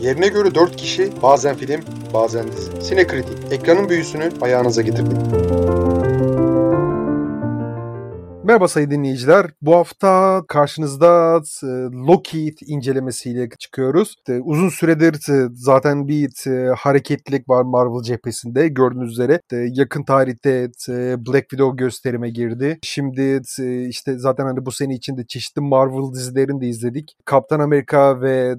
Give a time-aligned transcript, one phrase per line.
[0.00, 1.80] Yerine göre 4 kişi bazen film
[2.14, 2.86] bazen dizi.
[2.88, 5.16] Sinekritik ekranın büyüsünü ayağınıza getirdik.
[8.46, 9.46] Merhaba sayın dinleyiciler.
[9.62, 11.66] Bu hafta karşınızda e,
[12.08, 14.14] Loki incelemesiyle çıkıyoruz.
[14.28, 16.30] E, uzun süredir e, zaten bir
[16.76, 18.68] hareketlilik var Marvel cephesinde.
[18.68, 20.70] Gördüğünüz üzere yakın tarihte
[21.26, 22.78] Black Widow gösterime girdi.
[22.82, 23.40] Şimdi
[23.88, 27.16] işte zaten hani bu sene içinde çeşitli Marvel dizilerini de izledik.
[27.24, 28.54] Kaptan Amerika ve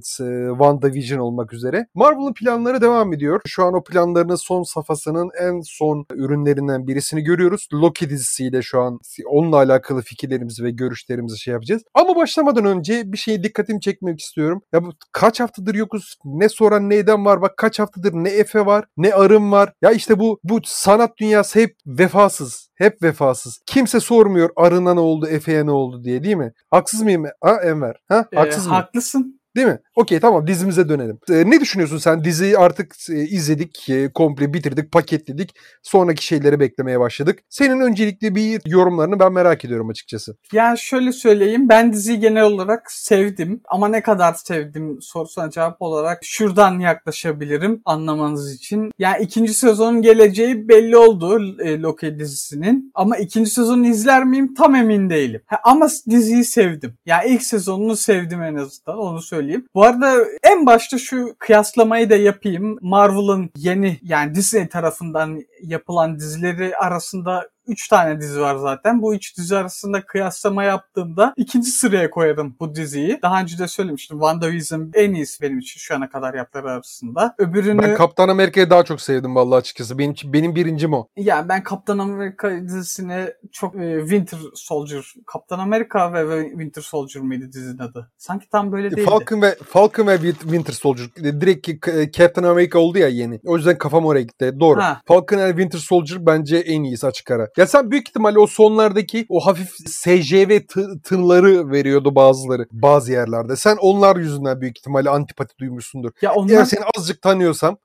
[0.49, 1.87] WandaVision olmak üzere.
[1.93, 3.41] Marvel'ın planları devam ediyor.
[3.45, 7.67] Şu an o planlarının son safhasının en son ürünlerinden birisini görüyoruz.
[7.73, 11.83] Loki dizisiyle şu an onunla alakalı alakalı fikirlerimizi ve görüşlerimizi şey yapacağız.
[11.93, 14.61] Ama başlamadan önce bir şeye dikkatimi çekmek istiyorum.
[14.73, 16.15] Ya bu kaç haftadır yokuz.
[16.25, 17.41] Ne soran neyden var.
[17.41, 19.73] Bak kaç haftadır ne Efe var ne Arım var.
[19.81, 22.69] Ya işte bu bu sanat dünyası hep vefasız.
[22.75, 23.59] Hep vefasız.
[23.65, 26.53] Kimse sormuyor Arın'a ne oldu, Efe'ye ne oldu diye değil mi?
[26.71, 27.25] Haksız mıyım?
[27.41, 27.95] Ha Enver?
[28.07, 28.25] Ha?
[28.35, 28.75] Haksız ee, mı?
[28.75, 29.39] Haklısın.
[29.55, 29.79] Değil mi?
[29.97, 31.19] Okey tamam dizimize dönelim.
[31.29, 32.23] Ee, ne düşünüyorsun sen?
[32.23, 35.49] Diziyi artık e, izledik, e, komple bitirdik, paketledik.
[35.83, 37.39] Sonraki şeyleri beklemeye başladık.
[37.49, 40.37] Senin öncelikle bir yorumlarını ben merak ediyorum açıkçası.
[40.53, 41.69] Yani şöyle söyleyeyim.
[41.69, 43.61] Ben diziyi genel olarak sevdim.
[43.69, 48.91] Ama ne kadar sevdim sorusuna cevap olarak şuradan yaklaşabilirim anlamanız için.
[48.99, 52.91] Yani ikinci sezonun geleceği belli oldu e, Loki dizisinin.
[52.95, 55.41] Ama ikinci sezonu izler miyim tam emin değilim.
[55.45, 56.93] Ha, ama diziyi sevdim.
[57.05, 59.65] Yani ilk sezonunu sevdim en azından onu söyleyeyim.
[59.75, 62.77] Bu arada en başta şu kıyaslamayı da yapayım.
[62.81, 69.01] Marvel'ın yeni yani Disney tarafından yapılan dizileri arasında 3 tane dizi var zaten.
[69.01, 73.19] Bu 3 dizi arasında kıyaslama yaptığımda ikinci sıraya koyarım bu diziyi.
[73.21, 74.17] Daha önce de söylemiştim.
[74.17, 77.35] WandaVision en iyisi benim için şu ana kadar yaptıkları arasında.
[77.37, 77.81] Öbürünü...
[77.81, 79.97] Ben Kaptan Amerika'yı daha çok sevdim vallahi açıkçası.
[79.97, 81.07] Benim, benim birincim o.
[81.17, 87.51] Yani ben Kaptan Amerika dizisine çok e, Winter Soldier, Kaptan Amerika ve Winter Soldier mıydı
[87.53, 88.11] dizinin adı?
[88.17, 89.05] Sanki tam böyle değildi.
[89.09, 91.07] Falcon ve Falcon ve Winter Soldier.
[91.15, 91.87] Direkt
[92.17, 93.39] Captain America oldu ya yeni.
[93.45, 94.53] O yüzden kafam oraya gitti.
[94.59, 94.81] Doğru.
[94.81, 95.01] Ha.
[95.05, 97.49] Falcon ve Winter Soldier bence en iyisi açık ara.
[97.57, 100.59] Ya sen büyük ihtimalle o sonlardaki o hafif SJV
[101.03, 103.55] tınları veriyordu bazıları bazı yerlerde.
[103.55, 106.11] Sen onlar yüzünden büyük ihtimalle antipati duymuşsundur.
[106.21, 106.53] Ya onlar...
[106.53, 107.77] Eğer seni azıcık tanıyorsam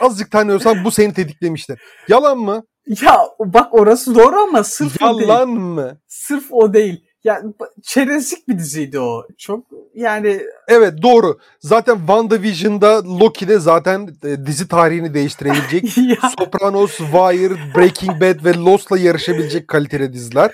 [0.00, 1.80] azıcık tanıyorsam bu seni tetiklemiştir.
[2.08, 2.62] Yalan mı?
[3.02, 5.28] Ya bak orası doğru ama sırf Yalan o değil.
[5.28, 6.00] Yalan mı?
[6.08, 7.04] Sırf o değil.
[7.24, 7.42] Ya
[7.82, 9.26] çerezlik bir diziydi o.
[9.38, 9.64] Çok
[9.94, 11.38] yani Evet doğru.
[11.60, 15.84] Zaten WandaVision'da Loki'de zaten e, dizi tarihini değiştirebilecek.
[16.38, 20.52] Sopranos, Wire, Breaking Bad ve Lost'la yarışabilecek kaliteli diziler.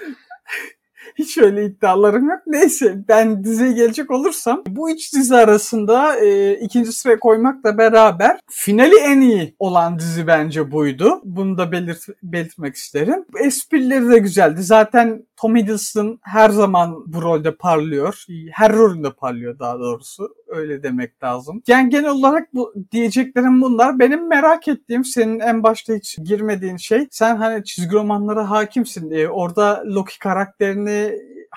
[1.18, 2.40] Hiç öyle iddialarım yok.
[2.46, 8.96] Neyse ben diziye gelecek olursam bu üç dizi arasında e, ikinci sıraya koymakla beraber finali
[8.96, 11.20] en iyi olan dizi bence buydu.
[11.24, 13.24] Bunu da belirt belirtmek isterim.
[13.44, 14.62] Esprileri de güzeldi.
[14.62, 18.24] Zaten Tom Hiddleston her zaman bu rolde parlıyor.
[18.52, 20.34] Her rolünde parlıyor daha doğrusu.
[20.48, 21.62] Öyle demek lazım.
[21.68, 23.98] Yani genel olarak bu diyeceklerim bunlar.
[23.98, 27.06] Benim merak ettiğim senin en başta hiç girmediğin şey.
[27.10, 29.28] Sen hani çizgi romanlara hakimsin diye.
[29.28, 31.05] Orada Loki karakterini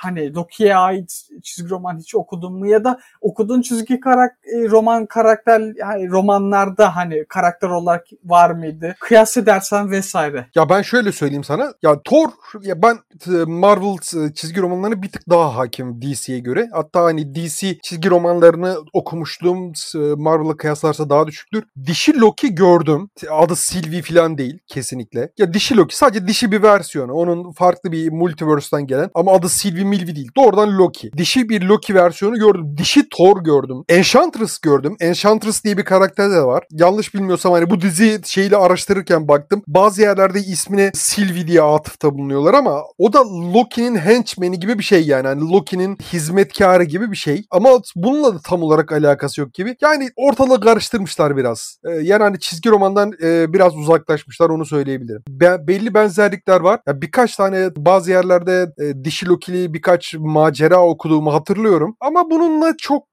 [0.02, 5.06] hani Loki'ye ait çizgi roman hiç okudun mu ya da okuduğun çizgi karak e, roman
[5.06, 8.96] karakter yani romanlarda hani karakter olarak var mıydı?
[9.00, 10.48] Kıyas edersen vesaire.
[10.56, 11.74] Ya ben şöyle söyleyeyim sana.
[11.82, 12.30] Ya Thor
[12.62, 16.70] ya ben e, Marvel e, çizgi romanlarına bir tık daha hakim DC'ye göre.
[16.74, 19.74] Hatta hani DC çizgi romanlarını okumuşluğum
[20.18, 21.64] Marvel'a kıyaslarsa daha düşüktür.
[21.86, 23.10] Dişi Loki gördüm.
[23.32, 25.32] Adı Sylvie falan değil kesinlikle.
[25.38, 27.14] Ya dişi Loki sadece dişi bir versiyonu.
[27.14, 30.32] Onun farklı bir multiverse'dan gelen ama adı Sylvie Milvi değil.
[30.38, 31.12] Doğrudan Loki.
[31.18, 32.78] Dişi bir Loki versiyonu gördüm.
[32.78, 33.84] Dişi Thor gördüm.
[33.90, 34.96] Enchantress gördüm.
[35.00, 36.64] Enchantress diye bir karakter de var.
[36.72, 39.62] Yanlış bilmiyorsam hani bu dizi şeyle araştırırken baktım.
[39.68, 43.20] Bazı yerlerde ismine Sylvie diye atıfta bulunuyorlar ama o da
[43.54, 45.28] Loki'nin henchman'i gibi bir şey yani.
[45.28, 47.44] Hani Loki'nin hizmetkarı gibi bir şey.
[47.52, 49.76] Ama bununla da tam olarak alakası yok gibi.
[49.82, 51.78] Yani ortalığı karıştırmışlar biraz.
[51.86, 55.24] Ee, yani hani çizgi romandan e, biraz uzaklaşmışlar onu söyleyebilirim.
[55.30, 56.80] Be- belli benzerlikler var.
[56.88, 61.96] Yani birkaç tane bazı yerlerde e, dişi Loki'li birkaç macera okuduğumu hatırlıyorum.
[62.00, 63.04] Ama bununla çok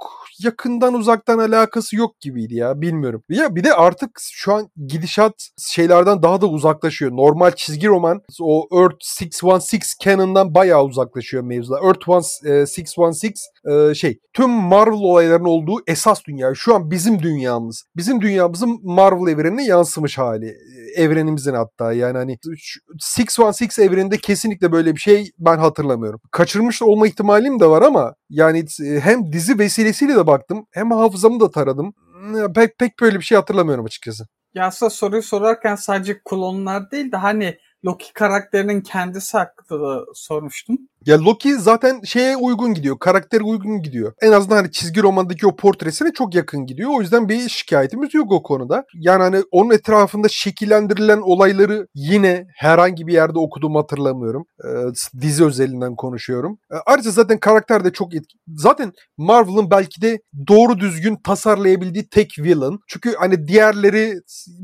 [0.44, 3.22] yakından uzaktan alakası yok gibiydi ya bilmiyorum.
[3.28, 7.13] Ya bir de artık şu an gidişat şeylerden daha da uzaklaşıyor.
[7.13, 11.83] Normal çizgi roman o Earth 616 canon'dan bayağı uzaklaşıyor mevzular.
[11.83, 13.27] Earth 616
[13.71, 16.54] e, şey tüm Marvel olaylarının olduğu esas dünya.
[16.54, 17.84] Şu an bizim dünyamız.
[17.97, 20.57] Bizim dünyamızın Marvel evrenine yansımış hali.
[20.97, 22.39] Evrenimizin hatta yani hani
[23.03, 26.06] 616 evreninde kesinlikle böyle bir şey ben hatırlamıyorum.
[26.31, 28.65] Kaçırmış olma ihtimalim de var ama yani
[29.03, 31.95] hem dizi vesilesiyle de baktım hem hafızamı da taradım.
[32.55, 34.27] Pek pek böyle bir şey hatırlamıyorum açıkçası.
[34.55, 40.79] Ya aslında soruyu sorarken sadece klonlar değil de hani Loki karakterinin kendisi hakkında da sormuştum.
[41.07, 42.99] Ya Loki zaten şeye uygun gidiyor.
[42.99, 44.13] Karaktere uygun gidiyor.
[44.23, 46.91] En azından hani çizgi romandaki o portresine çok yakın gidiyor.
[46.95, 48.85] O yüzden bir şikayetimiz yok o konuda.
[48.95, 54.45] Yani hani onun etrafında şekillendirilen olayları yine herhangi bir yerde okuduğumu hatırlamıyorum.
[54.65, 56.59] Ee, dizi özelinden konuşuyorum.
[56.73, 58.39] Ee, ayrıca zaten karakter de çok etki.
[58.49, 60.19] Zaten Marvel'ın belki de
[60.49, 62.79] doğru düzgün tasarlayabildiği tek villain.
[62.89, 64.15] Çünkü hani diğerleri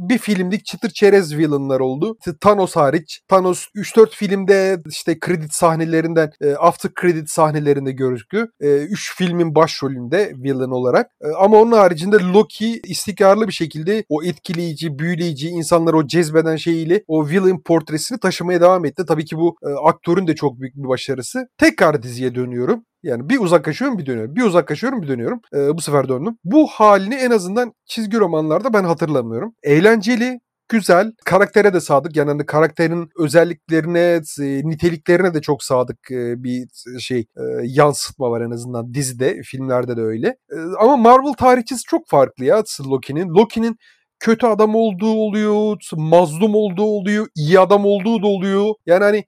[0.09, 2.17] bir filmlik çıtır çerez villainlar oldu.
[2.41, 3.21] Thanos hariç.
[3.29, 7.93] Thanos 3-4 filmde işte kredi sahnelerinden e, after credit sahnelerinde.
[7.93, 8.31] 3
[8.61, 11.11] e, filmin başrolünde villain olarak.
[11.21, 17.05] E, ama onun haricinde Loki istikrarlı bir şekilde o etkileyici, büyüleyici, insanları o cezbeden şeyiyle
[17.09, 19.05] o villain portresini taşımaya devam etti.
[19.09, 21.49] Tabii ki bu e, aktörün de çok büyük bir başarısı.
[21.59, 22.85] Tekrar diziye dönüyorum.
[23.03, 24.37] Yani bir uzaklaşıyorum bir dönüyorum.
[24.37, 25.41] Bir uzaklaşıyorum bir dönüyorum.
[25.55, 26.39] Ee, bu sefer döndüm.
[26.45, 29.55] Bu halini en azından çizgi romanlarda ben hatırlamıyorum.
[29.63, 30.41] Eğlenceli,
[30.73, 31.13] güzel.
[31.25, 32.17] Karaktere de sadık.
[32.17, 34.21] Yani hani karakterin özelliklerine,
[34.69, 36.69] niteliklerine de çok sadık bir
[37.01, 37.27] şey
[37.63, 40.37] yansıtma var en azından dizide, filmlerde de öyle.
[40.81, 43.29] Ama Marvel tarihçisi çok farklı ya Loki'nin.
[43.29, 43.77] Loki'nin
[44.23, 48.75] kötü adam olduğu oluyor, mazlum olduğu oluyor, iyi adam olduğu da oluyor.
[48.87, 49.25] Yani hani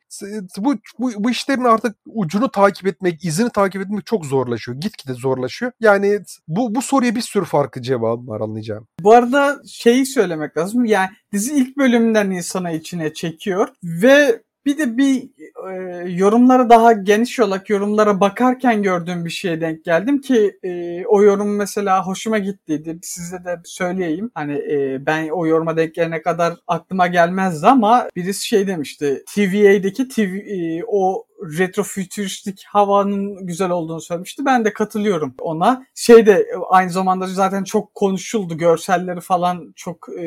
[0.59, 4.81] bu, bu, bu işlerin artık ucunu takip etmek, izini takip etmek çok zorlaşıyor.
[4.81, 5.73] Gitgide zorlaşıyor.
[5.81, 8.87] Yani bu, bu soruya bir sürü farklı cevap var anlayacağım.
[9.01, 10.85] Bu arada şeyi söylemek lazım.
[10.85, 15.31] Yani dizi ilk bölümden insana içine çekiyor ve bir de bir
[15.71, 15.75] e,
[16.11, 21.57] yorumlara daha geniş olarak yorumlara bakarken gördüğüm bir şeye denk geldim ki e, o yorum
[21.57, 22.99] mesela hoşuma gittiydi.
[23.03, 24.31] Size de söyleyeyim.
[24.35, 29.25] Hani e, ben o yoruma denk gelene kadar aklıma gelmezdi ama birisi şey demişti.
[29.35, 31.27] TVA'deki TV, e, o
[31.59, 34.45] retrofütüristik havanın güzel olduğunu söylemişti.
[34.45, 35.87] Ben de katılıyorum ona.
[35.95, 38.59] Şey de aynı zamanda zaten çok konuşuldu.
[38.59, 40.25] Görselleri falan çok e,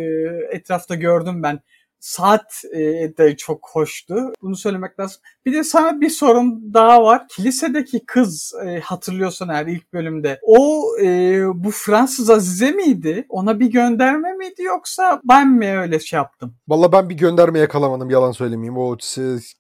[0.51, 1.60] etrafta gördüm ben
[1.99, 2.63] saat
[3.17, 4.33] de çok hoştu.
[4.41, 5.21] Bunu söylemek lazım.
[5.47, 7.27] Bir de sana bir sorun daha var.
[7.27, 10.39] Kilisedeki kız e, hatırlıyorsan eğer ilk bölümde.
[10.41, 13.25] O e, bu Fransız Azize miydi?
[13.29, 16.55] Ona bir gönderme miydi yoksa ben mi öyle şey yaptım?
[16.67, 18.97] Valla ben bir gönderme yakalamadım yalan söylemeyeyim o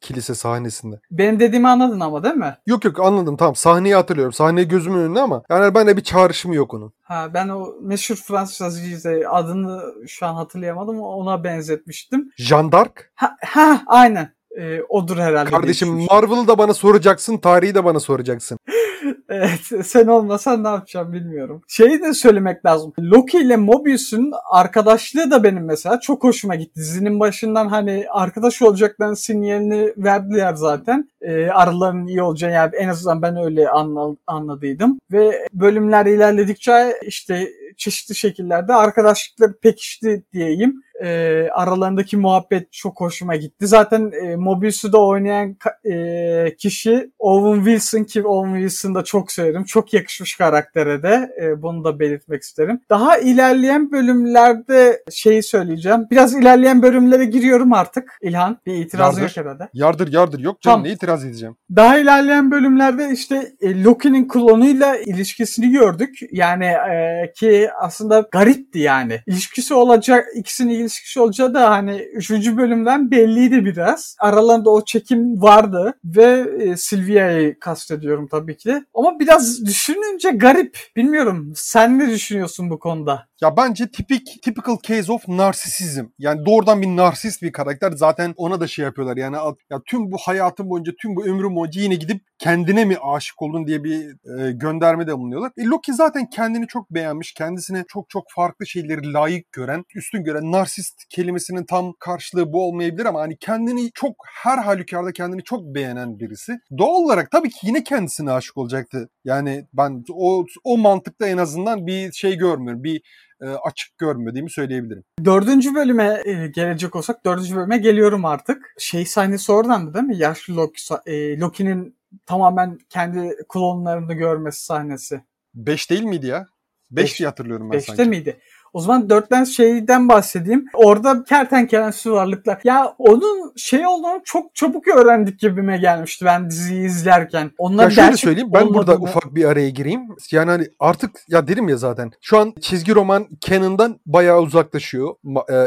[0.01, 0.99] kilise sahnesinde.
[1.11, 2.57] Benim dediğimi anladın ama değil mi?
[2.65, 4.33] Yok yok anladım tamam sahneyi hatırlıyorum.
[4.33, 6.93] Sahne gözümün önünde ama yani ben de bir çağrışımı yok onun.
[7.01, 12.31] Ha, ben o meşhur Fransız Azize adını şu an hatırlayamadım ona benzetmiştim.
[12.37, 12.93] Jean d'Arc?
[13.15, 14.36] Ha, ha aynen.
[14.57, 15.49] Ee, odur herhalde.
[15.49, 18.59] Kardeşim Marvel'ı da bana soracaksın, tarihi de bana soracaksın.
[19.29, 21.61] evet, sen olmasan ne yapacağım bilmiyorum.
[21.67, 22.93] Şeyi de söylemek lazım.
[22.99, 26.75] Loki ile Mobius'un arkadaşlığı da benim mesela çok hoşuma gitti.
[26.75, 31.09] Dizinin başından hani arkadaş olacaklarının sinyalini verdiler zaten.
[31.21, 34.99] E, aralarının iyi olacağı yani en azından ben öyle anla, anladıydım.
[35.11, 43.67] Ve bölümler ilerledikçe işte çeşitli şekillerde arkadaşlıkları pekişti diyeyim e, aralarındaki muhabbet çok hoşuma gitti.
[43.67, 49.63] Zaten e, Mobius'u oynayan e, kişi Owen Wilson ki Owen Wilson'ı da çok severim.
[49.63, 51.29] Çok yakışmış karaktere de.
[51.41, 52.81] E, bunu da belirtmek isterim.
[52.89, 56.07] Daha ilerleyen bölümlerde şeyi söyleyeceğim.
[56.11, 58.17] Biraz ilerleyen bölümlere giriyorum artık.
[58.21, 59.69] İlhan bir itiraz yok herhalde.
[59.73, 60.87] Yardır yardır yok canım tamam.
[60.87, 61.55] ne itiraz edeceğim.
[61.75, 66.19] Daha ilerleyen bölümlerde işte e, Loki'nin klonuyla ilişkisini gördük.
[66.31, 69.21] Yani e, ki aslında garipti yani.
[69.27, 72.31] İlişkisi olacak ikisinin ilişkisi olacağı da hani 3.
[72.31, 74.15] bölümden belliydi biraz.
[74.19, 78.83] Aralarında o çekim vardı ve e, Sylvia'yı kastediyorum tabii ki.
[78.93, 80.77] Ama biraz düşününce garip.
[80.95, 81.53] Bilmiyorum.
[81.55, 83.27] Sen ne düşünüyorsun bu konuda?
[83.41, 86.05] Ya bence tipik typical case of narsisizm.
[86.19, 87.91] Yani doğrudan bir narsist bir karakter.
[87.91, 89.17] Zaten ona da şey yapıyorlar.
[89.17, 89.35] Yani
[89.69, 93.67] ya tüm bu hayatım boyunca, tüm bu ömrüm boyunca yine gidip kendine mi aşık oldun
[93.67, 95.51] diye bir e, gönderme de bulunuyorlar.
[95.57, 97.33] E, Loki zaten kendini çok beğenmiş.
[97.33, 100.76] Kendisine çok çok farklı şeyleri layık gören, üstün gören narsist
[101.09, 106.59] kelimesinin tam karşılığı bu olmayabilir ama hani kendini çok her halükarda kendini çok beğenen birisi.
[106.77, 109.09] Doğal olarak tabii ki yine kendisine aşık olacaktı.
[109.25, 112.83] Yani ben o o mantıkta en azından bir şey görmüyorum.
[112.83, 113.01] Bir
[113.41, 115.03] e, açık görmediğimi söyleyebilirim.
[115.25, 118.73] Dördüncü bölüme e, gelecek olsak dördüncü bölüme geliyorum artık.
[118.79, 120.17] Şey sahnesi oradandı değil mi?
[120.17, 125.21] Yaşlı Loki, e, Loki'nin tamamen kendi klonlarını görmesi sahnesi.
[125.55, 126.47] Beş değil miydi ya?
[126.91, 128.09] Beş, Beş diye hatırlıyorum ben beşte sanki.
[128.09, 128.39] miydi?
[128.77, 130.65] O zaman dörtten şeyden bahsedeyim.
[130.73, 132.59] Orada kertenkelensi varlıklar.
[132.63, 137.51] Ya onun şey olduğunu çok çabuk öğrendik gibime gelmişti ben diziyi izlerken.
[137.57, 139.03] Onlar ya şöyle söyleyeyim ben burada mı?
[139.03, 140.01] ufak bir araya gireyim.
[140.31, 145.15] Yani hani artık ya dedim ya zaten şu an çizgi roman canon'dan bayağı uzaklaşıyor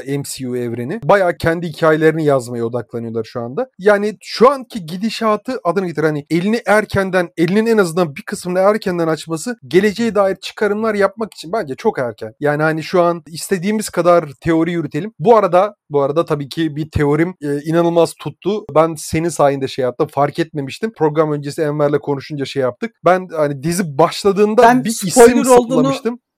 [0.06, 1.00] MCU e, evreni.
[1.04, 3.70] Bayağı kendi hikayelerini yazmaya odaklanıyorlar şu anda.
[3.78, 9.08] Yani şu anki gidişatı adını getir hani elini erkenden elinin en azından bir kısmını erkenden
[9.08, 12.34] açması geleceğe dair çıkarımlar yapmak için bence çok erken.
[12.40, 15.12] Yani hani şu şu an istediğimiz kadar teori yürütelim.
[15.18, 18.64] Bu arada bu arada tabii ki bir teorim e, inanılmaz tuttu.
[18.74, 20.08] Ben senin sayende şey yaptım.
[20.12, 20.92] Fark etmemiştim.
[20.96, 22.90] Program öncesi Enver'le konuşunca şey yaptık.
[23.04, 25.94] Ben hani dizi başladığında Ben bir isim olduğunu.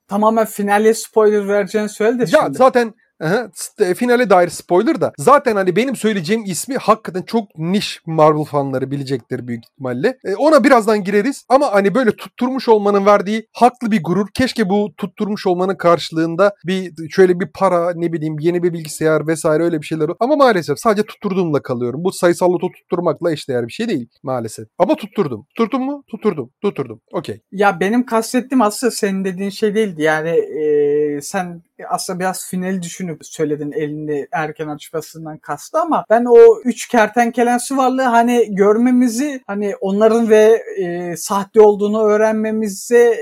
[0.07, 2.57] Tamamen finale spoiler vereceğini söyle de Ya şimdi.
[2.57, 2.93] zaten
[3.53, 8.91] s- finale dair spoiler da zaten hani benim söyleyeceğim ismi hakikaten çok niş Marvel fanları
[8.91, 10.17] bilecektir büyük ihtimalle.
[10.25, 14.27] E, ona birazdan gireriz ama hani böyle tutturmuş olmanın verdiği haklı bir gurur.
[14.33, 19.63] Keşke bu tutturmuş olmanın karşılığında bir şöyle bir para ne bileyim yeni bir bilgisayar vesaire
[19.63, 20.09] öyle bir şeyler.
[20.19, 22.03] Ama maalesef sadece tutturduğumla kalıyorum.
[22.03, 24.67] Bu sayısal loto tutturmakla eşdeğer bir şey değil maalesef.
[24.77, 25.45] Ama tutturdum.
[25.55, 26.03] Tutturdum mu?
[26.07, 26.49] Tutturdum.
[26.61, 27.01] Tutturdum.
[27.13, 27.41] Okey.
[27.51, 30.01] Ya benim kastettiğim aslında senin dediğin şey değildi.
[30.01, 36.61] Yani e, sen aslında biraz finali düşünüp söyledin elini erken açmasından kastı ama ben o
[36.65, 43.17] üç kertenkelensi varlığı hani görmemizi hani onların ve e, sahte olduğunu öğrenmemize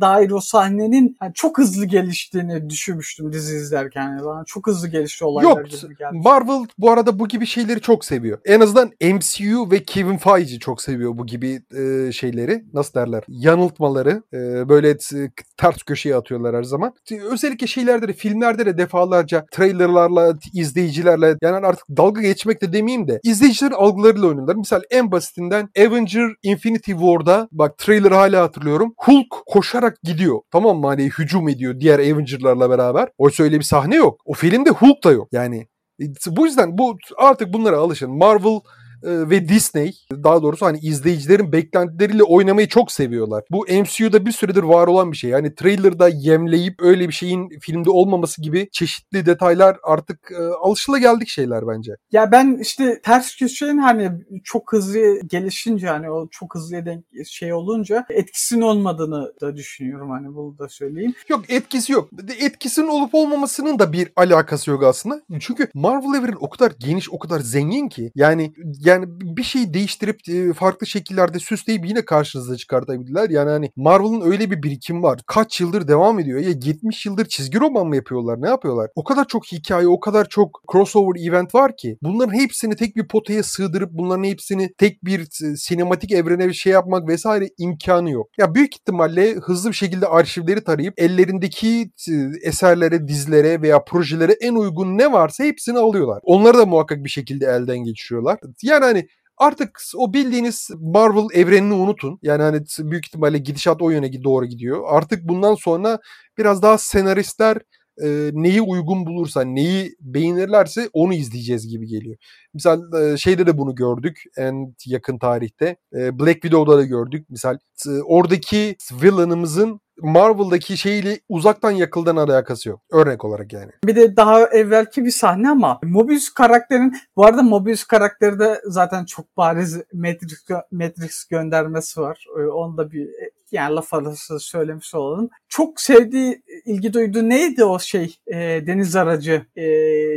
[0.00, 4.02] dair o sahnenin hani çok hızlı geliştiğini düşünmüştüm dizi izlerken.
[4.02, 5.70] Yani bana çok hızlı gelişti olaylar Yok.
[5.70, 6.18] gibi geldi.
[6.24, 8.38] Marvel bu arada bu gibi şeyleri çok seviyor.
[8.44, 12.64] En azından MCU ve Kevin Feige çok seviyor bu gibi e, şeyleri.
[12.72, 13.24] Nasıl derler?
[13.28, 14.22] Yanıltmaları.
[14.32, 16.94] E, böyle t- ters köşeye atıyorlar her zaman.
[17.30, 23.20] Özellikle şeylerde de filmlerde de defalarca trailerlarla, izleyicilerle yani artık dalga geçmek de demeyeyim de
[23.22, 24.54] izleyicilerin algılarıyla oynuyorlar.
[24.54, 28.94] Misal en basitinden Avenger Infinity War'da bak trailer'ı hala hatırlıyorum.
[28.96, 29.34] Hulk
[29.82, 30.40] koşarak gidiyor.
[30.50, 30.86] Tamam mı?
[30.86, 33.08] Hani hücum ediyor diğer Avenger'larla beraber.
[33.18, 34.20] Oysa öyle bir sahne yok.
[34.24, 35.28] O filmde Hulk da yok.
[35.32, 35.66] Yani
[36.00, 38.10] e, bu yüzden bu artık bunlara alışın.
[38.10, 38.60] Marvel
[39.02, 43.44] ve Disney daha doğrusu hani izleyicilerin beklentileriyle oynamayı çok seviyorlar.
[43.50, 45.30] Bu MCU'da bir süredir var olan bir şey.
[45.30, 51.68] Yani trailer'da yemleyip öyle bir şeyin filmde olmaması gibi çeşitli detaylar artık e, alışılageldik şeyler
[51.68, 51.92] bence.
[52.12, 54.10] Ya ben işte ters köşenin hani
[54.44, 60.34] çok hızlı gelişince hani o çok hızlı denk şey olunca etkisinin olmadığını da düşünüyorum hani
[60.34, 61.14] bunu da söyleyeyim.
[61.28, 62.10] Yok etkisi yok.
[62.38, 65.22] Etkisinin olup olmamasının da bir alakası yok aslında.
[65.40, 68.52] Çünkü Marvel evreni o kadar geniş, o kadar zengin ki yani
[68.92, 73.30] yani bir şeyi değiştirip e, farklı şekillerde süsleyip yine karşınıza çıkartabilirler.
[73.30, 75.20] Yani hani Marvel'ın öyle bir birikim var.
[75.26, 76.40] Kaç yıldır devam ediyor.
[76.40, 78.42] Ya 70 yıldır çizgi roman mı yapıyorlar?
[78.42, 78.90] Ne yapıyorlar?
[78.94, 83.08] O kadar çok hikaye, o kadar çok crossover event var ki bunların hepsini tek bir
[83.08, 88.28] potaya sığdırıp bunların hepsini tek bir e, sinematik evrene bir şey yapmak vesaire imkanı yok.
[88.38, 94.54] Ya büyük ihtimalle hızlı bir şekilde arşivleri tarayıp ellerindeki e, eserlere, dizilere veya projelere en
[94.54, 96.20] uygun ne varsa hepsini alıyorlar.
[96.22, 98.38] Onları da muhakkak bir şekilde elden geçiriyorlar.
[98.62, 102.18] Yani hani artık o bildiğiniz Marvel evrenini unutun.
[102.22, 104.82] Yani hani büyük ihtimalle gidişat o yöne doğru gidiyor.
[104.86, 105.98] Artık bundan sonra
[106.38, 107.58] biraz daha senaristler
[108.02, 112.16] e, neyi uygun bulursa, neyi beğenirlerse onu izleyeceğiz gibi geliyor.
[112.54, 115.76] Misal e, şeyde de bunu gördük en yakın tarihte.
[115.94, 117.30] E, Black Widow'da da gördük.
[117.30, 122.80] Misal e, oradaki villain'ımızın Marvel'daki şeyle uzaktan yakıldan alakası yok.
[122.92, 123.72] Örnek olarak yani.
[123.84, 129.04] Bir de daha evvelki bir sahne ama Mobius karakterin bu arada Mobius karakteri de zaten
[129.04, 132.26] çok bariz Matrix, Matrix göndermesi var.
[132.38, 133.08] Ee, Onu da bir
[133.52, 135.30] yani laf arası söylemiş olalım.
[135.48, 139.64] Çok sevdiği, ilgi duyduğu neydi o şey e, deniz aracı e,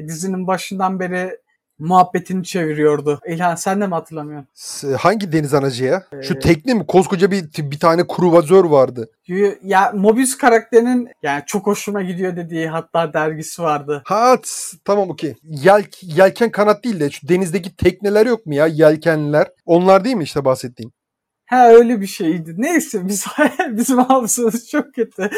[0.08, 1.38] dizinin başından beri
[1.80, 3.20] muhabbetini çeviriyordu.
[3.28, 4.48] İlhan sen de mi hatırlamıyorsun?
[5.00, 6.04] Hangi deniz anacı ya?
[6.22, 6.86] Şu Ee, tekne mi?
[6.88, 9.10] Koskoca bir bir tane kruvazör vardı.
[9.64, 14.02] Ya Mobius karakterinin yani çok hoşuma gidiyor dediği hatta dergisi vardı.
[14.06, 14.38] Ha
[14.86, 15.36] tamam okey.
[15.44, 18.68] Yel, yelken kanat değil de şu denizdeki tekneler yok mu ya?
[18.68, 19.48] Yelkenliler.
[19.66, 20.94] Onlar değil mi işte bahsettiğin?
[21.46, 22.56] Ha öyle bir şeydi.
[22.58, 23.26] Neyse biz
[23.70, 25.30] bizim hafızamız çok kötü.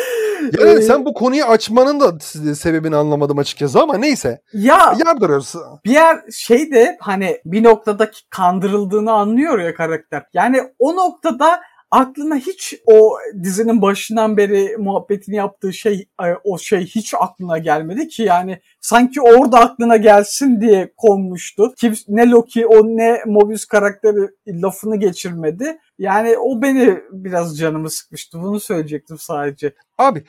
[0.59, 2.19] Yani Ee, sen bu konuyu açmanın da
[2.55, 4.41] sebebini anlamadım açıkçası ama neyse.
[4.53, 5.53] ya Yardırıyoruz.
[5.85, 10.23] bir yer şey de hani bir noktada kandırıldığını anlıyor ya karakter.
[10.33, 11.61] Yani o noktada
[11.91, 16.09] aklına hiç o dizinin başından beri muhabbetini yaptığı şey
[16.43, 21.73] o şey hiç aklına gelmedi ki yani sanki orada aklına gelsin diye konmuştu.
[21.77, 25.77] Kim, ne Loki o ne Mobius karakteri lafını geçirmedi.
[25.99, 28.41] Yani o beni biraz canımı sıkmıştı.
[28.41, 29.73] Bunu söyleyecektim sadece.
[29.97, 30.23] Abi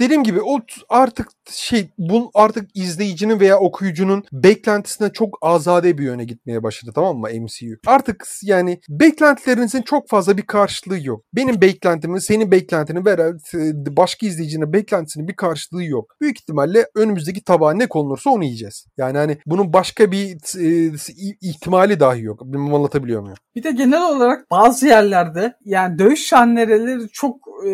[0.00, 6.24] dediğim gibi o artık şey bu artık izleyicinin veya okuyucunun beklentisine çok azade bir yöne
[6.24, 7.76] gitmeye başladı tamam mı MCU?
[7.86, 11.24] Artık yani beklentilerinizin çok fazla bir karşılığı yok.
[11.34, 16.14] Benim beklentimin, senin beklentinin veya e, başka izleyicinin beklentisinin bir karşılığı yok.
[16.20, 18.86] Büyük ihtimalle önümüzdeki tabağa ne konulursa onu yiyeceğiz.
[18.96, 20.92] Yani hani bunun başka bir e,
[21.40, 22.40] ihtimali dahi yok.
[22.44, 23.36] Bilmem anlatabiliyor muyum?
[23.56, 27.70] Bir de genel olarak bazı yerlerde yani dövüş sahneleri çok e,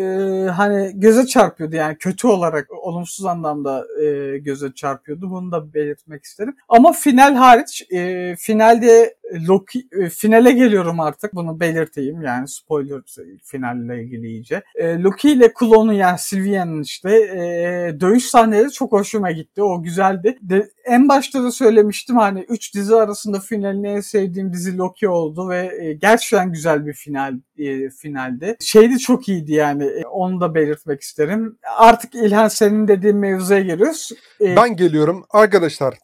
[0.49, 5.29] hani göze çarpıyordu yani kötü olarak olumsuz anlamda e, göze çarpıyordu.
[5.31, 6.55] Bunu da belirtmek isterim.
[6.69, 9.15] Ama final hariç e, finalde
[9.47, 13.01] Loki e, finale geliyorum artık bunu belirteyim yani spoiler
[13.43, 14.63] finalle ilgili iyice.
[14.75, 19.63] E, Loki ile klonu yani Sylvia'nın işte e, dövüş sahneleri çok hoşuma gitti.
[19.63, 20.37] O güzeldi.
[20.41, 25.49] De, en başta da söylemiştim hani 3 dizi arasında finalini en sevdiğim dizi Loki oldu
[25.49, 28.57] ve e, gerçekten güzel bir final e, finalde.
[28.59, 31.57] Şeydi çok iyiydi yani e, onu da belirtmek isterim.
[31.77, 34.11] Artık İlhan senin dediğin mevzuya geliyoruz.
[34.41, 35.25] E, ben geliyorum.
[35.29, 35.97] Arkadaşlar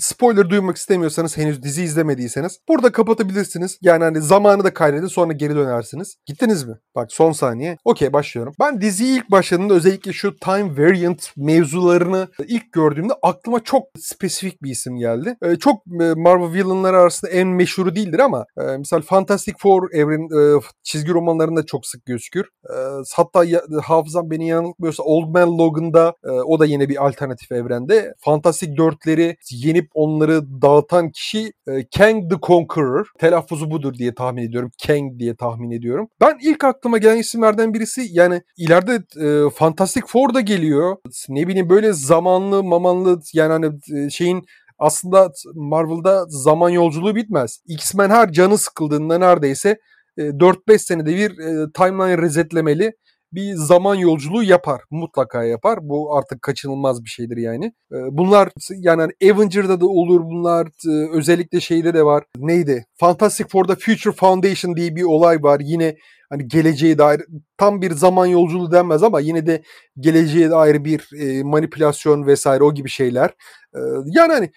[0.00, 3.78] spoiler duymak istemiyorsanız henüz dizi izlemediyseniz burada kapatabilirsiniz.
[3.82, 6.16] Yani hani zamanı da kaydedin sonra geri dönersiniz.
[6.26, 6.74] Gittiniz mi?
[6.94, 7.76] Bak son saniye.
[7.84, 8.54] Okey başlıyorum.
[8.60, 14.70] Ben diziyi ilk başladığımda özellikle şu time variant mevzularını ilk gördüğümde aklıma çok spesifik bir
[14.70, 15.36] isim geldi.
[15.42, 20.56] Ee, çok e, Marvel villainları arasında en meşhuru değildir ama e, misal Fantastic Four evren
[20.56, 22.44] e, çizgi romanlarında çok sık gözükür.
[22.70, 22.74] E,
[23.14, 28.14] hatta ya, hafızam beni yanıltmıyorsa Old Man Logan'da e, o da yine bir alternatif evrende.
[28.18, 33.06] Fantastic Dörtleri yenip onları dağıtan kişi e, Kang the Conqueror.
[33.18, 34.70] Telaffuzu budur diye tahmin ediyorum.
[34.86, 36.08] Kang diye tahmin ediyorum.
[36.20, 40.96] Ben ilk aklıma gelen isimlerden birisi yani ileride e, Fantastic Four da geliyor.
[41.28, 44.44] Ne bileyim böyle zamanlı mamanlı yani hani e, şeyin
[44.78, 47.60] aslında Marvel'da zaman yolculuğu bitmez.
[47.66, 49.78] X-Men her canı sıkıldığında neredeyse
[50.18, 52.92] 4-5 senede bir e, timeline resetlemeli
[53.32, 54.80] bir zaman yolculuğu yapar.
[54.90, 55.78] Mutlaka yapar.
[55.82, 57.64] Bu artık kaçınılmaz bir şeydir yani.
[57.92, 60.68] E, bunlar yani hani Avenger'da da olur bunlar.
[61.12, 62.24] Özellikle şeyde de var.
[62.38, 62.86] Neydi?
[62.94, 65.60] Fantastic Four'da Future Foundation diye bir olay var.
[65.64, 65.96] Yine
[66.30, 67.22] hani geleceğe dair
[67.56, 69.62] tam bir zaman yolculuğu denmez ama yine de
[70.00, 73.28] geleceğe dair bir e, manipülasyon vesaire o gibi şeyler.
[73.74, 74.50] E, yani hani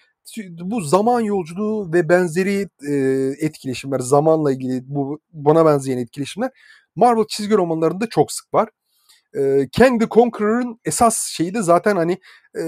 [0.60, 2.94] bu zaman yolculuğu ve benzeri e,
[3.46, 6.50] etkileşimler, zamanla ilgili bu buna benzeyen etkileşimler
[6.96, 8.68] Marvel çizgi romanlarında çok sık var.
[9.36, 12.18] E, Kang the Conqueror'ın esas şeyi de zaten hani
[12.58, 12.62] e,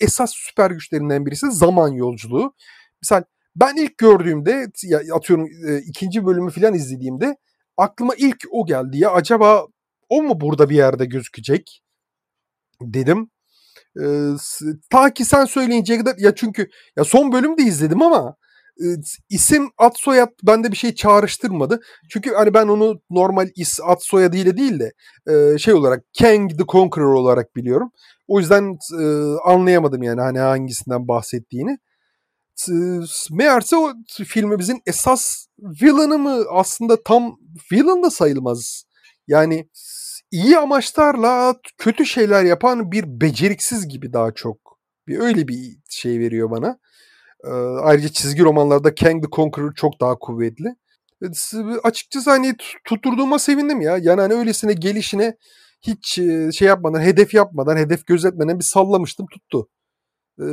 [0.00, 2.54] esas süper güçlerinden birisi zaman yolculuğu.
[3.02, 3.22] Misal
[3.56, 4.66] ben ilk gördüğümde
[5.14, 7.36] atıyorum e, ikinci bölümü falan izlediğimde
[7.76, 9.66] aklıma ilk o geldi ya acaba
[10.08, 11.82] o mu burada bir yerde gözükecek
[12.82, 13.30] dedim.
[14.02, 14.30] Ee,
[14.90, 18.36] ta ki sen söyleyinceye kadar ya çünkü ya son bölümü de izledim ama
[19.30, 21.80] isim ad soyad bende bir şey çağrıştırmadı.
[22.10, 24.92] Çünkü hani ben onu normal is ad soyadıyla değil de
[25.32, 27.90] e, şey olarak Kang the Conqueror olarak biliyorum.
[28.28, 29.04] O yüzden e,
[29.44, 31.78] anlayamadım yani hani hangisinden bahsettiğini.
[32.68, 32.74] E,
[33.30, 33.92] meğerse o
[34.26, 37.36] filmimizin esas villain'ı mı aslında tam
[37.72, 38.84] villain da sayılmaz.
[39.28, 39.68] Yani
[40.30, 44.78] iyi amaçlarla kötü şeyler yapan bir beceriksiz gibi daha çok.
[45.08, 46.78] Bir öyle bir şey veriyor bana.
[47.82, 50.74] Ayrıca çizgi romanlarda Kang the Conqueror çok daha kuvvetli.
[51.84, 53.98] Açıkçası hani tutturduğuma sevindim ya.
[54.00, 55.36] Yani hani öylesine gelişine
[55.82, 56.14] hiç
[56.58, 59.68] şey yapmadan, hedef yapmadan, hedef gözetmeden bir sallamıştım tuttu.
[60.40, 60.44] Ee,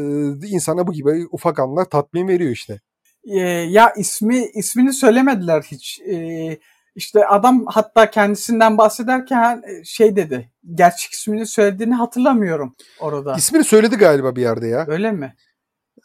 [0.48, 2.82] insana bu gibi ufak anlar tatmin veriyor işte.
[3.24, 6.00] Ee, ya ismi ismini söylemediler hiç.
[6.00, 6.58] Ee,
[6.96, 10.52] işte adam hatta kendisinden bahsederken e, şey dedi.
[10.74, 13.36] Gerçek ismini söylediğini hatırlamıyorum orada.
[13.36, 14.86] İsmini söyledi galiba bir yerde ya.
[14.88, 15.36] Öyle mi?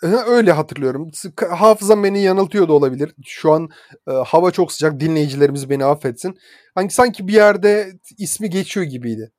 [0.03, 1.11] Öyle hatırlıyorum.
[1.51, 3.15] Hafızam beni yanıltıyor da olabilir.
[3.25, 3.69] Şu an
[4.09, 5.01] e, hava çok sıcak.
[5.01, 6.39] Dinleyicilerimiz beni affetsin.
[6.75, 9.33] Hani sanki bir yerde ismi geçiyor gibiydi.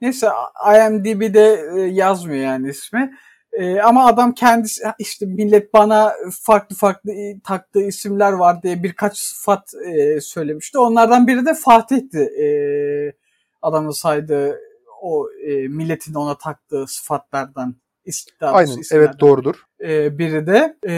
[0.00, 0.28] Neyse
[0.66, 3.12] IMDb'de e, yazmıyor yani ismi.
[3.52, 9.18] E, ama adam kendisi işte millet bana farklı farklı e, taktığı isimler var diye birkaç
[9.18, 10.78] sıfat e, söylemişti.
[10.78, 12.18] Onlardan biri de Fatih'ti.
[12.18, 12.46] E,
[13.62, 14.60] adamın saydığı
[15.02, 17.76] o e, milletin ona taktığı sıfatlardan.
[18.40, 19.06] Aynen isimlerden.
[19.08, 19.64] evet doğrudur.
[19.84, 20.94] E, biri de e,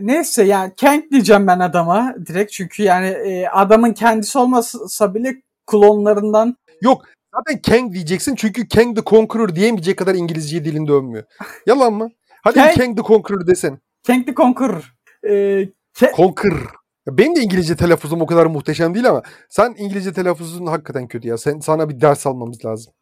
[0.00, 6.56] neyse yani Kang diyeceğim ben adama direkt çünkü yani e, adamın kendisi olmasa bile klonlarından
[6.80, 7.04] Yok
[7.36, 11.24] Zaten Kang diyeceksin çünkü Kang the Conqueror diyemeyecek kadar İngilizce dilinde övmüyor.
[11.66, 12.10] Yalan mı?
[12.42, 13.78] Hadi Kang, Kang the Conqueror desen.
[14.06, 14.94] Kang the Conqueror.
[15.24, 16.74] Ee, Ke- Conqueror.
[17.06, 21.38] Benim de İngilizce telaffuzum o kadar muhteşem değil ama sen İngilizce telaffuzun hakikaten kötü ya.
[21.38, 22.92] Sen, sana bir ders almamız lazım.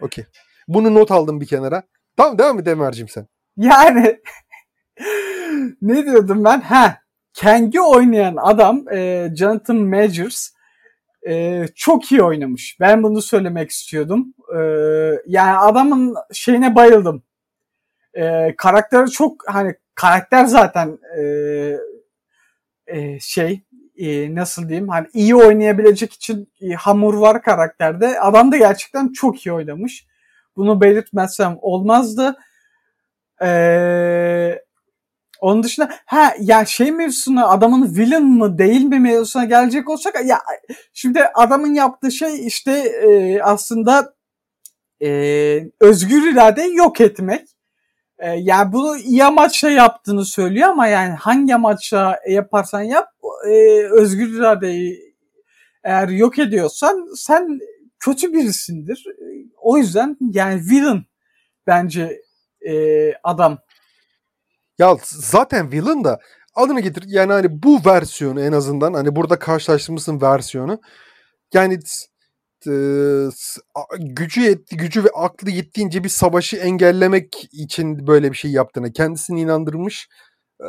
[0.00, 0.24] Okey.
[0.68, 1.82] Bunu not aldım bir kenara.
[2.16, 3.26] Tamam devam et Emer'cim sen.
[3.56, 4.20] Yani
[5.82, 6.60] ne diyordum ben?
[6.60, 6.98] Ha,
[7.40, 10.48] Kang'i oynayan adam e, Jonathan Majors
[11.28, 12.76] e, çok iyi oynamış.
[12.80, 14.34] Ben bunu söylemek istiyordum.
[14.56, 14.60] E,
[15.26, 17.22] yani adamın şeyine bayıldım.
[18.14, 21.22] E, karakteri çok hani karakter zaten e,
[22.86, 23.62] e, şey
[23.96, 28.20] e, nasıl diyeyim hani iyi oynayabilecek için e, hamur var karakterde.
[28.20, 30.06] Adam da gerçekten çok iyi oynamış.
[30.60, 32.36] Bunu belirtmezsem olmazdı.
[33.42, 34.64] Eee
[35.40, 40.38] onun dışında ha ya şey mevzusuna adamın villain mı değil mi mevzusuna gelecek olsak ya
[40.92, 44.14] şimdi adamın yaptığı şey işte e, aslında
[45.02, 45.08] e,
[45.80, 47.48] özgür irade yok etmek.
[48.18, 53.08] E, yani bunu iyi amaçla yaptığını söylüyor ama yani hangi amaçla yaparsan yap
[53.48, 55.14] e, özgür iradeyi
[55.84, 57.60] eğer yok ediyorsan sen
[57.98, 59.04] kötü birisindir.
[59.60, 61.04] O yüzden yani villain
[61.66, 62.22] bence
[62.68, 63.58] e, adam.
[64.78, 66.20] Ya zaten villain da
[66.54, 70.80] adını getir yani hani bu versiyonu en azından hani burada karşılaştığımızın versiyonu
[71.54, 71.78] yani
[73.98, 79.40] gücü yetti, gücü ve aklı yettiğince bir savaşı engellemek için böyle bir şey yaptığını kendisini
[79.40, 80.08] inandırmış.
[80.60, 80.66] E,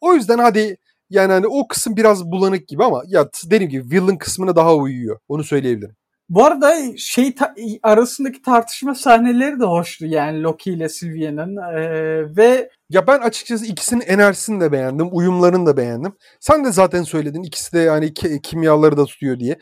[0.00, 0.76] o yüzden hadi
[1.10, 5.18] yani hani o kısım biraz bulanık gibi ama ya dediğim gibi villain kısmına daha uyuyor.
[5.28, 5.96] Onu söyleyebilirim.
[6.28, 12.70] Bu arada şey ta- arasındaki tartışma sahneleri de hoştu yani Loki ile Sylvia'nın ee, ve
[12.90, 16.12] ya ben açıkçası ikisinin enerjisini de beğendim, uyumlarını da beğendim.
[16.40, 19.58] Sen de zaten söyledin ikisi de yani kimyaları da tutuyor diye.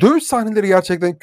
[0.00, 1.16] Dövüş sahneleri gerçekten e,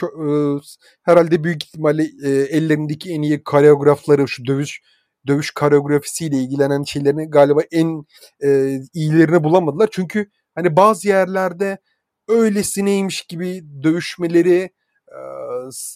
[1.03, 4.81] herhalde büyük ihtimalle e, ellerindeki en iyi koreografları şu dövüş
[5.27, 8.05] dövüş koreografisiyle ilgilenen şeylerini galiba en
[8.43, 9.89] e, iyilerini bulamadılar.
[9.91, 11.77] Çünkü hani bazı yerlerde
[12.27, 14.69] öylesineymiş gibi dövüşmeleri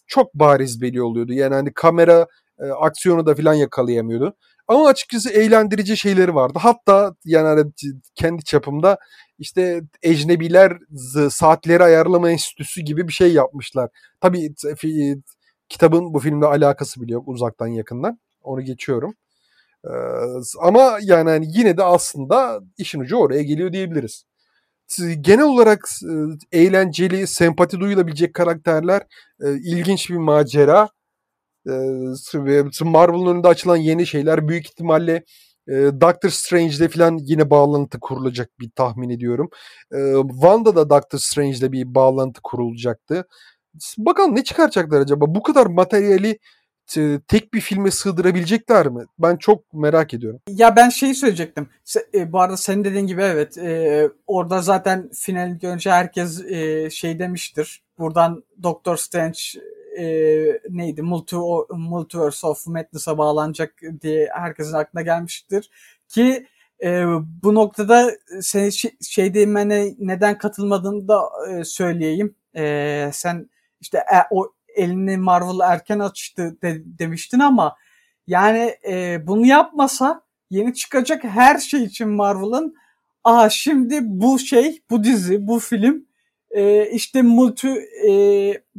[0.08, 1.34] çok bariz belli oluyordu.
[1.34, 2.28] Yani hani kamera
[2.60, 4.36] e, aksiyonu da falan yakalayamıyordu.
[4.68, 6.60] Ama açıkçası eğlendirici şeyleri vardı.
[6.62, 7.72] Hatta yani hani
[8.16, 8.98] kendi çapımda
[9.40, 10.78] işte ecnebiler
[11.30, 13.90] saatleri ayarlama enstitüsü gibi bir şey yapmışlar.
[14.22, 14.54] Tabii
[15.70, 18.20] kitabın bu filmle alakası bile yok uzaktan yakından.
[18.42, 19.14] Onu geçiyorum.
[19.86, 19.90] Ee,
[20.62, 24.24] ama yani hani yine de aslında işin ucu oraya geliyor diyebiliriz.
[25.22, 25.90] Genel olarak
[26.52, 29.02] eğlenceli, sempati duyulabilecek karakterler,
[29.44, 30.90] e, ilginç bir macera.
[31.70, 31.72] E,
[32.82, 35.24] Marvel'ın önünde açılan yeni şeyler büyük ihtimalle
[35.68, 39.50] e, Doctor Strange'de falan yine bağlantı kurulacak bir tahmin ediyorum.
[39.94, 43.28] E, Wanda da Doctor Strange'de bir bağlantı kurulacaktı.
[43.98, 45.26] Bakalım ne çıkaracaklar acaba?
[45.36, 46.40] Bu kadar materyali
[47.28, 49.06] tek bir filme sığdırabilecekler mi?
[49.20, 50.40] Ben çok merak ediyorum.
[50.50, 51.70] Ya ben şeyi söyleyecektim.
[52.14, 53.58] E, bu arada senin dediğin gibi evet.
[53.58, 57.84] E, orada zaten final önce herkes e, şey demiştir.
[58.00, 59.40] Buradan Doctor Strange
[59.98, 60.06] e,
[60.70, 61.02] neydi?
[61.02, 61.36] Multi,
[61.70, 65.70] Multiverse of Madness'a bağlanacak diye herkesin aklına gelmiştir.
[66.08, 66.48] Ki
[66.84, 67.06] e,
[67.44, 68.70] bu noktada sen
[69.02, 72.36] şey değinmene neden katılmadığını da e, söyleyeyim.
[72.56, 73.50] E, sen
[73.82, 77.76] işte e, o elini Marvel erken açtı de, demiştin ama
[78.28, 82.76] yani e, bunu yapmasa yeni çıkacak her şey için Marvel'ın
[83.24, 86.08] aha şimdi bu şey, bu dizi, bu film
[86.52, 87.68] e, işte multi
[88.10, 88.12] e,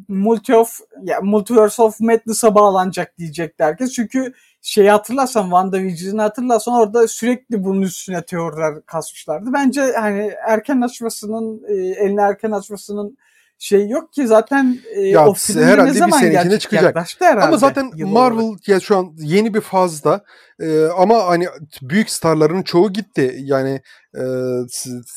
[0.08, 3.92] multi of ya multiverse of madness'a bağlanacak diyecekler herkes.
[3.92, 4.32] Çünkü
[4.62, 9.52] şeyi hatırlarsan WandaVision'ı hatırlarsan orada sürekli bunun üstüne teoriler kasmışlardı.
[9.52, 13.18] Bence hani erken açmasının e, elini erken açmasının
[13.58, 16.96] şey yok ki zaten e, ya, o film herhalde ne zaman bir sene çıkacak.
[17.22, 18.68] Ama zaten Marvel olarak.
[18.68, 20.24] ya şu an yeni bir fazda
[20.60, 21.46] e, ama hani
[21.82, 23.36] büyük starların çoğu gitti.
[23.38, 23.80] Yani
[24.14, 24.22] e,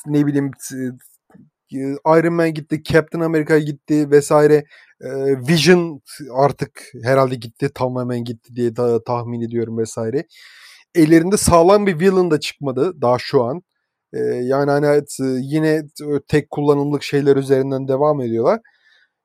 [0.06, 1.78] ne bileyim e,
[2.20, 4.64] Iron Man gitti, Captain America gitti vesaire.
[5.02, 5.10] E,
[5.48, 6.02] Vision
[6.36, 10.26] artık herhalde gitti, tamamen gitti diye da, tahmin ediyorum vesaire.
[10.96, 13.62] Ellerinde sağlam bir villain da çıkmadı daha şu an.
[14.14, 15.84] E, yani hani evet, yine
[16.28, 18.60] tek kullanımlık şeyler üzerinden devam ediyorlar.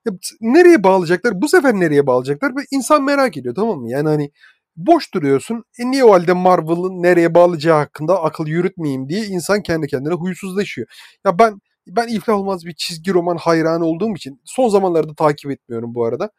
[0.07, 1.43] Ya, nereye bağlayacaklar?
[1.43, 2.57] Bu sefer nereye bağlayacaklar?
[2.57, 3.91] Ve insan merak ediyor tamam mı?
[3.91, 4.31] Yani hani
[4.77, 5.65] boş duruyorsun.
[5.81, 10.89] E niye o halde Marvel'ın nereye bağlayacağı hakkında akıl yürütmeyeyim diye insan kendi kendine huysuzlaşıyor.
[11.27, 15.95] Ya ben ben iflah olmaz bir çizgi roman hayranı olduğum için son zamanlarda takip etmiyorum
[15.95, 16.31] bu arada.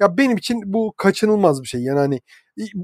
[0.00, 1.82] Ya benim için bu kaçınılmaz bir şey.
[1.82, 2.20] Yani hani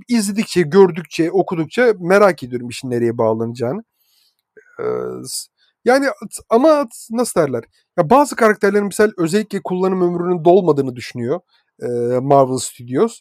[0.08, 3.84] izledikçe, gördükçe, okudukça merak ediyorum işin nereye bağlanacağını
[5.84, 6.06] yani
[6.48, 7.64] ama nasıl derler?
[7.98, 11.40] Ya bazı karakterlerin misal özellikle kullanım ömrünün dolmadığını düşünüyor
[12.22, 13.20] Marvel Studios.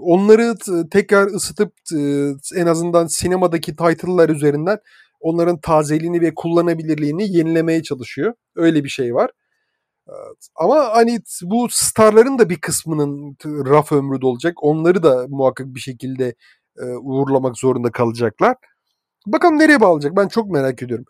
[0.00, 0.54] Onları
[0.90, 1.72] tekrar ısıtıp
[2.56, 4.78] en azından sinemadaki title'lar üzerinden
[5.20, 8.34] onların tazeliğini ve kullanabilirliğini yenilemeye çalışıyor.
[8.56, 9.30] Öyle bir şey var.
[10.56, 14.62] Ama hani bu starların da bir kısmının raf ömrü dolacak.
[14.62, 16.34] Onları da muhakkak bir şekilde
[17.00, 18.56] uğurlamak zorunda kalacaklar.
[19.26, 21.04] Bakalım nereye bağlayacak ben çok merak ediyorum.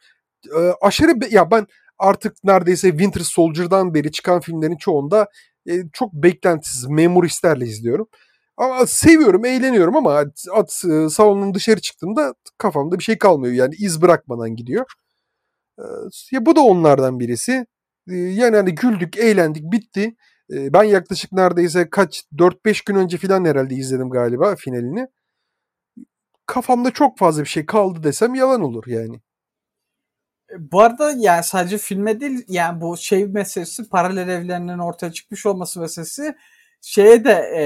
[0.57, 1.66] Ee, aşırı be- ya ben
[1.98, 5.29] artık neredeyse Winter Soldier'dan beri çıkan filmlerin çoğunda
[5.68, 8.09] e, çok beklentisiz memuristlerle izliyorum.
[8.57, 13.55] Ama seviyorum, eğleniyorum ama at, at e, salonun dışarı çıktığımda kafamda bir şey kalmıyor.
[13.55, 14.87] Yani iz bırakmadan gidiyor.
[15.79, 15.83] Ee,
[16.33, 17.66] ya bu da onlardan birisi.
[18.11, 20.16] Ee, yani hani güldük, eğlendik, bitti.
[20.52, 25.07] Ee, ben yaklaşık neredeyse kaç 4-5 gün önce falan herhalde izledim galiba finalini
[26.47, 29.21] kafamda çok fazla bir şey kaldı desem yalan olur yani.
[30.53, 35.47] E, bu arada yani sadece filme değil yani bu şey meselesi paralel evlerinin ortaya çıkmış
[35.47, 36.37] olması meselesi
[36.81, 37.63] şeye de e,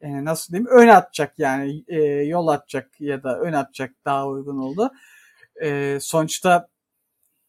[0.00, 4.58] e, nasıl diyeyim ön atacak yani e, yol atacak ya da ön atacak daha uygun
[4.58, 4.92] oldu.
[5.62, 6.68] E, sonuçta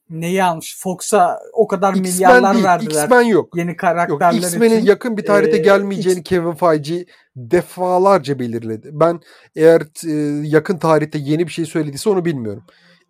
[0.09, 0.77] neyi almış?
[0.79, 3.03] Fox'a o kadar X-Men milyarlar değil, verdiler.
[3.03, 3.57] X-Men yok.
[3.57, 4.85] Yeni Yok, karakterler X-Men'in için.
[4.85, 8.89] yakın bir tarihte Ee, gelmeyeceğini X- Kevin Feige defalarca belirledi.
[8.91, 9.19] Ben
[9.55, 12.63] eğer e, yakın tarihte yeni bir şey söylediyse onu bilmiyorum.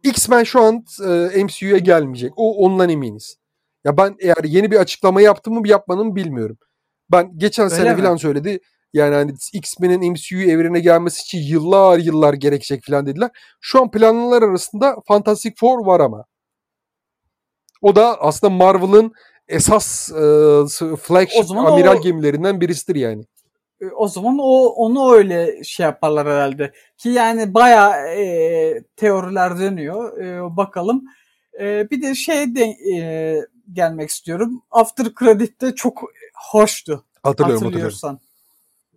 [0.03, 0.85] X-Men şu an
[1.35, 2.31] e, MCU'ya gelmeyecek.
[2.35, 3.35] O ondan eminiz.
[3.85, 6.57] Ya ben eğer yeni bir açıklama yaptım mı yapmadım bilmiyorum.
[7.11, 8.01] Ben geçen Öyle sene mi?
[8.01, 8.59] falan söyledi.
[8.93, 13.29] Yani hani X-Men'in MCU evrene gelmesi için yıllar yıllar gerekecek falan dediler.
[13.61, 16.25] Şu an planlar arasında Fantastic Four var ama.
[17.83, 19.13] O da aslında Marvel'ın
[19.47, 23.25] esas e, flagship amiral o- gemilerinden birisidir yani.
[23.81, 26.73] E, o zaman o onu öyle şey yaparlar herhalde.
[26.97, 30.17] Ki yani bayağı e, teoriler dönüyor.
[30.17, 31.03] E, bakalım.
[31.59, 32.63] E, bir de şey de
[32.95, 33.35] e,
[33.73, 34.63] gelmek istiyorum.
[34.71, 36.03] After Credit'te çok
[36.51, 37.05] hoştu.
[37.23, 37.63] Hatırlıyorum hatırlıyorum.
[37.63, 38.19] Hatırlıyorsan.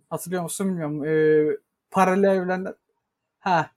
[0.09, 1.05] Hatırlıyor musun bilmiyorum.
[1.05, 1.57] E,
[1.91, 2.73] paralel evrenler
[3.39, 3.69] ha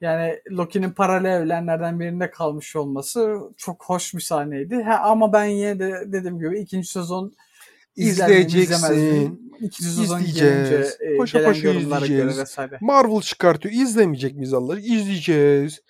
[0.00, 4.82] yani Loki'nin paralel evrenlerden birinde kalmış olması çok hoş bir sahneydi.
[4.82, 7.32] Ha, ama ben yine de dediğim gibi ikinci sezon
[7.96, 9.50] İzleyeceksin.
[9.60, 10.98] İkinci sezon İzleyeceğiz.
[10.98, 12.38] gelince e, Paşa gelen paşa yorumlara göre izleyeceğiz.
[12.38, 12.78] vesaire.
[12.80, 13.74] Marvel çıkartıyor.
[13.74, 14.78] İzlemeyecek miyiz Allah?
[14.80, 15.80] İzleyeceğiz.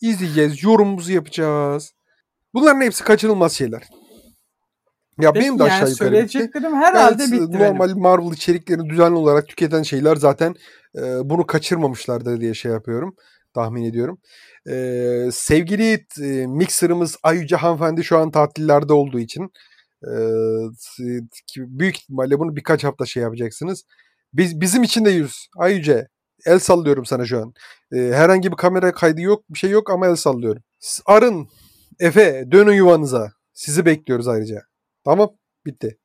[0.00, 0.62] İzleyeceğiz.
[0.62, 1.92] Yorumumuzu yapacağız.
[2.54, 3.82] Bunların hepsi kaçınılmaz şeyler.
[5.20, 6.28] Ya Peki benim de aşağı yani yukarı bitti.
[6.32, 7.98] söyleyeceklerim herhalde Ben, bitti normal benim.
[8.02, 10.54] Marvel içeriklerini düzenli olarak tüketen şeyler zaten
[10.96, 13.16] e, bunu kaçırmamışlardır diye şey yapıyorum.
[13.54, 14.18] Tahmin ediyorum.
[14.70, 19.50] E, sevgili e, mixer'ımız Ayüce hanımefendi şu an tatillerde olduğu için
[20.04, 20.12] e,
[21.56, 23.84] büyük ihtimalle bunu birkaç hafta şey yapacaksınız.
[24.32, 25.48] Biz bizim için de yüz.
[25.58, 26.08] Ayüce
[26.46, 27.52] el sallıyorum sana şu an.
[27.92, 30.62] E, herhangi bir kamera kaydı yok, bir şey yok ama el sallıyorum.
[31.06, 31.48] Arın,
[32.00, 33.32] Efe dönün yuvanıza.
[33.52, 34.62] Sizi bekliyoruz ayrıca.
[35.04, 35.30] Tamam,
[35.66, 35.98] bitti.